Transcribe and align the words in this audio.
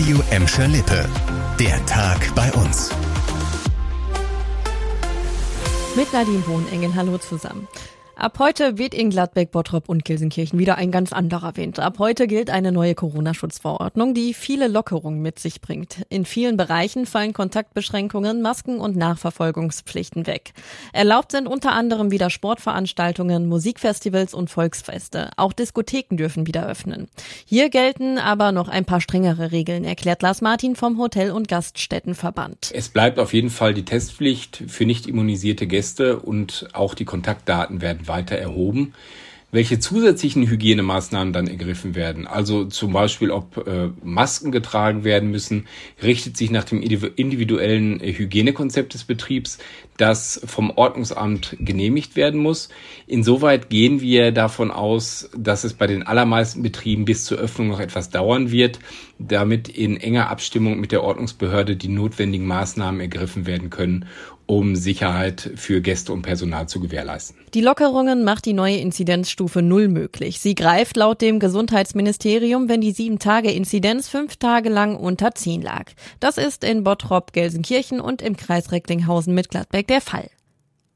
Radio 0.00 0.22
Emscher 0.30 0.66
Lippe. 0.66 1.06
Der 1.58 1.84
Tag 1.84 2.34
bei 2.34 2.50
uns. 2.52 2.88
Mit 5.94 6.10
Nadine 6.10 6.42
Wohnengel, 6.46 6.94
hallo 6.94 7.18
zusammen. 7.18 7.68
Ab 8.20 8.38
heute 8.38 8.76
wird 8.76 8.92
in 8.92 9.08
Gladbeck, 9.08 9.50
Bottrop 9.50 9.88
und 9.88 10.04
Gelsenkirchen 10.04 10.58
wieder 10.58 10.76
ein 10.76 10.90
ganz 10.90 11.10
anderer 11.10 11.56
Wind. 11.56 11.80
Ab 11.80 11.98
heute 11.98 12.26
gilt 12.26 12.50
eine 12.50 12.70
neue 12.70 12.94
Corona-Schutzverordnung, 12.94 14.12
die 14.12 14.34
viele 14.34 14.68
Lockerungen 14.68 15.22
mit 15.22 15.38
sich 15.38 15.62
bringt. 15.62 16.02
In 16.10 16.26
vielen 16.26 16.58
Bereichen 16.58 17.06
fallen 17.06 17.32
Kontaktbeschränkungen, 17.32 18.42
Masken 18.42 18.78
und 18.78 18.94
Nachverfolgungspflichten 18.94 20.26
weg. 20.26 20.52
Erlaubt 20.92 21.32
sind 21.32 21.46
unter 21.46 21.72
anderem 21.72 22.10
wieder 22.10 22.28
Sportveranstaltungen, 22.28 23.48
Musikfestivals 23.48 24.34
und 24.34 24.50
Volksfeste. 24.50 25.30
Auch 25.38 25.54
Diskotheken 25.54 26.16
dürfen 26.16 26.46
wieder 26.46 26.66
öffnen. 26.66 27.08
Hier 27.46 27.70
gelten 27.70 28.18
aber 28.18 28.52
noch 28.52 28.68
ein 28.68 28.84
paar 28.84 29.00
strengere 29.00 29.50
Regeln, 29.50 29.82
erklärt 29.82 30.20
Lars 30.20 30.42
Martin 30.42 30.76
vom 30.76 30.98
Hotel- 30.98 31.30
und 31.30 31.48
Gaststättenverband. 31.48 32.70
Es 32.74 32.90
bleibt 32.90 33.18
auf 33.18 33.32
jeden 33.32 33.48
Fall 33.48 33.72
die 33.72 33.86
Testpflicht 33.86 34.64
für 34.68 34.84
nicht 34.84 35.06
immunisierte 35.06 35.66
Gäste 35.66 36.20
und 36.20 36.68
auch 36.74 36.92
die 36.92 37.06
Kontaktdaten 37.06 37.80
werden 37.80 38.09
weiter 38.10 38.36
erhoben. 38.36 38.94
Welche 39.52 39.80
zusätzlichen 39.80 40.46
Hygienemaßnahmen 40.46 41.32
dann 41.32 41.48
ergriffen 41.48 41.96
werden, 41.96 42.28
also 42.28 42.66
zum 42.66 42.92
Beispiel 42.92 43.32
ob 43.32 43.66
äh, 43.66 43.88
Masken 44.04 44.52
getragen 44.52 45.02
werden 45.02 45.32
müssen, 45.32 45.66
richtet 46.00 46.36
sich 46.36 46.52
nach 46.52 46.62
dem 46.62 46.82
individuellen 46.82 47.98
Hygienekonzept 48.00 48.94
des 48.94 49.02
Betriebs, 49.02 49.58
das 49.96 50.40
vom 50.44 50.70
Ordnungsamt 50.70 51.56
genehmigt 51.58 52.14
werden 52.14 52.40
muss. 52.40 52.68
Insoweit 53.08 53.70
gehen 53.70 54.00
wir 54.00 54.30
davon 54.30 54.70
aus, 54.70 55.28
dass 55.36 55.64
es 55.64 55.74
bei 55.74 55.88
den 55.88 56.04
allermeisten 56.04 56.62
Betrieben 56.62 57.04
bis 57.04 57.24
zur 57.24 57.38
Öffnung 57.38 57.68
noch 57.68 57.80
etwas 57.80 58.08
dauern 58.08 58.52
wird, 58.52 58.78
damit 59.18 59.68
in 59.68 59.96
enger 59.96 60.30
Abstimmung 60.30 60.78
mit 60.78 60.92
der 60.92 61.02
Ordnungsbehörde 61.02 61.76
die 61.76 61.88
notwendigen 61.88 62.46
Maßnahmen 62.46 63.00
ergriffen 63.00 63.46
werden 63.46 63.68
können, 63.68 64.06
um 64.50 64.74
Sicherheit 64.74 65.48
für 65.54 65.80
Gäste 65.80 66.12
und 66.12 66.22
Personal 66.22 66.68
zu 66.68 66.80
gewährleisten. 66.80 67.36
Die 67.54 67.60
Lockerungen 67.60 68.24
macht 68.24 68.46
die 68.46 68.52
neue 68.52 68.78
Inzidenzstufe 69.40 69.62
Null 69.62 69.88
möglich. 69.88 70.40
Sie 70.40 70.54
greift 70.54 70.96
laut 70.96 71.22
dem 71.22 71.40
Gesundheitsministerium, 71.40 72.68
wenn 72.68 72.80
die 72.82 72.92
sieben 72.92 73.18
Tage 73.18 73.50
Inzidenz 73.50 74.08
fünf 74.08 74.36
Tage 74.36 74.68
lang 74.68 74.96
unter 74.96 75.34
zehn 75.34 75.62
lag. 75.62 75.86
Das 76.20 76.36
ist 76.36 76.62
in 76.62 76.84
Bottrop, 76.84 77.32
Gelsenkirchen 77.32 78.00
und 78.00 78.20
im 78.20 78.36
Kreis 78.36 78.70
Recklinghausen 78.70 79.34
mit 79.34 79.48
Gladbeck 79.48 79.86
der 79.86 80.02
Fall. 80.02 80.28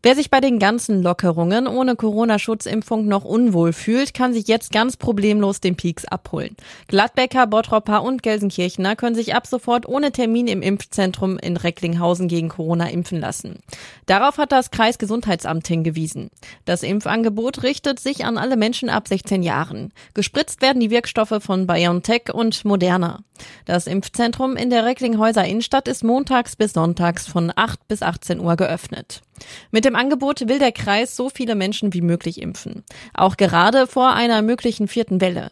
Wer 0.00 0.14
sich 0.14 0.30
bei 0.30 0.40
den 0.40 0.60
ganzen 0.60 1.02
Lockerungen 1.02 1.66
ohne 1.66 1.96
Corona-Schutzimpfung 1.96 3.06
noch 3.06 3.24
unwohl 3.24 3.72
fühlt, 3.72 4.14
kann 4.14 4.32
sich 4.32 4.46
jetzt 4.46 4.70
ganz 4.70 4.96
problemlos 4.96 5.60
den 5.60 5.76
Peaks 5.76 6.04
abholen. 6.04 6.56
Gladbecker, 6.86 7.48
Bottropper 7.48 8.04
und 8.04 8.22
Gelsenkirchener 8.22 8.94
können 8.94 9.16
sich 9.16 9.34
ab 9.34 9.48
sofort 9.48 9.88
ohne 9.88 10.12
Termin 10.12 10.46
im 10.46 10.62
Impfzentrum 10.62 11.36
in 11.38 11.56
Recklinghausen 11.56 12.28
gegen 12.28 12.48
Corona 12.48 12.88
impfen 12.90 13.18
lassen. 13.18 13.58
Darauf 14.06 14.38
hat 14.38 14.52
das 14.52 14.70
Kreisgesundheitsamt 14.70 15.66
hingewiesen. 15.66 16.30
Das 16.64 16.84
Impfangebot 16.84 17.64
richtet 17.64 17.98
sich 17.98 18.24
an 18.24 18.38
alle 18.38 18.56
Menschen 18.56 18.90
ab 18.90 19.08
16 19.08 19.42
Jahren. 19.42 19.92
Gespritzt 20.14 20.62
werden 20.62 20.78
die 20.78 20.90
Wirkstoffe 20.90 21.38
von 21.40 21.66
BioNTech 21.66 22.32
und 22.32 22.64
Moderna. 22.64 23.24
Das 23.64 23.88
Impfzentrum 23.88 24.56
in 24.56 24.70
der 24.70 24.84
Recklinghäuser 24.84 25.44
Innenstadt 25.44 25.88
ist 25.88 26.04
montags 26.04 26.54
bis 26.54 26.72
sonntags 26.72 27.26
von 27.26 27.52
8 27.54 27.88
bis 27.88 28.02
18 28.02 28.40
Uhr 28.40 28.56
geöffnet. 28.56 29.22
Mit 29.70 29.84
dem 29.84 29.96
Angebot 29.96 30.48
will 30.48 30.58
der 30.58 30.72
Kreis 30.72 31.16
so 31.16 31.30
viele 31.30 31.54
Menschen 31.54 31.92
wie 31.94 32.00
möglich 32.00 32.40
impfen. 32.40 32.84
Auch 33.14 33.36
gerade 33.36 33.86
vor 33.86 34.12
einer 34.12 34.42
möglichen 34.42 34.88
vierten 34.88 35.20
Welle. 35.20 35.50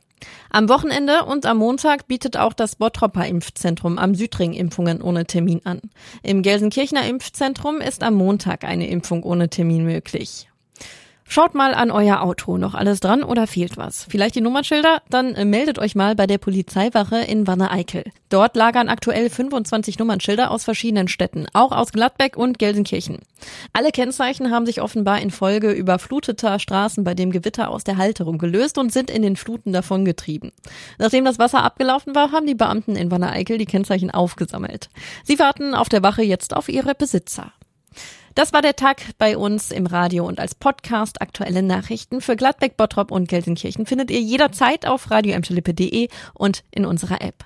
Am 0.51 0.69
Wochenende 0.69 1.25
und 1.25 1.45
am 1.47 1.59
Montag 1.59 2.07
bietet 2.07 2.37
auch 2.37 2.53
das 2.53 2.77
Bottropper 2.77 3.27
Impfzentrum 3.27 3.99
am 3.99 4.15
Südring 4.15 4.55
Impfungen 4.55 5.03
ohne 5.03 5.27
Termin 5.27 5.61
an. 5.65 5.81
Im 6.23 6.43
Gelsenkirchener 6.43 7.07
Impfzentrum 7.07 7.81
ist 7.81 8.03
am 8.03 8.15
Montag 8.15 8.65
eine 8.65 8.89
Impfung 8.89 9.23
ohne 9.23 9.51
Termin 9.51 9.85
möglich. 9.85 10.49
Schaut 11.29 11.55
mal 11.55 11.75
an 11.75 11.91
euer 11.91 12.23
Auto. 12.23 12.57
Noch 12.57 12.75
alles 12.75 13.01
dran 13.01 13.25
oder 13.25 13.47
fehlt 13.47 13.77
was? 13.77 14.07
Vielleicht 14.09 14.37
die 14.37 14.41
Nummernschilder? 14.41 15.03
Dann 15.11 15.35
äh, 15.35 15.45
meldet 15.45 15.79
euch 15.79 15.97
mal 15.97 16.15
bei 16.15 16.27
der 16.27 16.39
Polizeiwache 16.39 17.19
in 17.19 17.47
Wanne-Eickel. 17.47 18.05
Dort 18.29 18.57
lagern 18.57 18.89
aktuell 18.89 19.29
25 19.29 19.99
Nummernschilder 19.99 20.51
aus 20.51 20.65
verschiedenen 20.65 21.09
Städten, 21.09 21.47
auch 21.53 21.73
aus 21.73 21.93
Gladbeck 21.93 22.37
und 22.37 22.59
Gelsenkirchen. 22.59 23.19
Alle 23.73 23.91
Kennzeichen 23.91 24.51
haben 24.51 24.67
sich 24.67 24.81
offenbar 24.81 25.21
infolge 25.21 25.73
überfluteter 25.73 26.59
Straßen 26.59 27.03
bei 27.03 27.15
dem 27.15 27.33
Gewitter 27.33 27.71
aus 27.71 27.83
der 27.85 27.97
Halterung 27.97 28.39
gelöst 28.39 28.79
und 28.79 28.93
sind 28.93 29.11
in 29.11 29.23
den 29.23 29.37
Fluten 29.37 29.73
davongetrieben. 29.73 30.53
Nachdem 30.99 31.25
das 31.25 31.41
Wasser 31.41 31.65
abgelaufen 31.65 32.15
war, 32.15 32.31
haben 32.31 32.47
die 32.47 32.55
Beamten 32.55 32.95
in 32.95 33.11
Wanne-Eickel 33.11 33.59
die 33.59 33.67
Kennzeichen 33.67 34.13
aufgesammelt. 34.13 34.91
Sie 35.25 35.39
warten 35.39 35.75
auf 35.75 35.89
der 35.89 36.03
Wache 36.05 36.23
jetzt 36.23 36.55
auf 36.55 36.69
ihre 36.69 36.95
Besitzer. 36.95 37.53
Das 38.37 38.53
war 38.53 38.61
der 38.61 38.77
Tag 38.77 39.01
bei 39.17 39.39
uns 39.39 39.71
im 39.71 39.87
Radio 39.87 40.27
und 40.27 40.39
als 40.41 40.55
Podcast 40.55 41.23
aktuelle 41.23 41.63
Nachrichten 41.63 42.21
für 42.21 42.37
Gladbeck, 42.37 42.77
Bottrop 42.77 43.11
und 43.11 43.31
Gelsenkirchen 43.31 43.87
findet 43.87 44.11
ihr 44.11 44.21
jederzeit 44.21 44.85
auf 44.85 45.11
radioemschalippe.de 45.11 46.09
und 46.35 46.63
in 46.71 46.85
unserer 46.85 47.23
App. 47.23 47.45